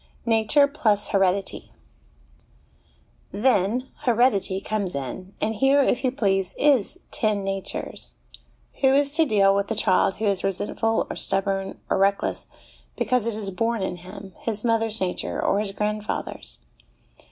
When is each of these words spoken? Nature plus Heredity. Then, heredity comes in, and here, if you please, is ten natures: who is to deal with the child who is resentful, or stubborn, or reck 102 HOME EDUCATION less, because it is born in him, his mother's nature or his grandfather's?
Nature 0.25 0.67
plus 0.67 1.09
Heredity. 1.09 1.71
Then, 3.31 3.87
heredity 3.99 4.59
comes 4.59 4.95
in, 4.95 5.35
and 5.39 5.53
here, 5.53 5.79
if 5.83 6.03
you 6.03 6.11
please, 6.11 6.55
is 6.57 7.01
ten 7.11 7.43
natures: 7.43 8.15
who 8.81 8.95
is 8.95 9.13
to 9.13 9.25
deal 9.27 9.53
with 9.53 9.67
the 9.67 9.75
child 9.75 10.15
who 10.15 10.25
is 10.25 10.43
resentful, 10.43 11.05
or 11.07 11.15
stubborn, 11.15 11.79
or 11.87 11.99
reck 11.99 12.23
102 12.23 12.25
HOME 12.25 12.29
EDUCATION 12.29 12.49
less, 12.49 12.93
because 12.95 13.27
it 13.27 13.37
is 13.39 13.55
born 13.55 13.83
in 13.83 13.97
him, 13.97 14.33
his 14.39 14.63
mother's 14.63 14.99
nature 14.99 15.39
or 15.39 15.59
his 15.59 15.71
grandfather's? 15.71 16.61